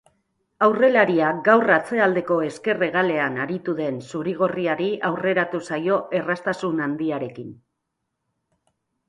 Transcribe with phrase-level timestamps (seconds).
[0.67, 7.55] Aurrelaria gaur atzealdeko ezker hegalean aritu den zuri-gorriari aurreratu zaio erraztasun handiarekin.